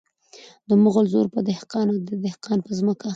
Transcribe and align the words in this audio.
د 0.69 0.71
مغل 0.83 1.05
زور 1.13 1.27
په 1.33 1.39
دهقان 1.49 1.87
د 2.07 2.09
دهقان 2.25 2.59
په 2.65 2.71
ځمکه. 2.79 3.09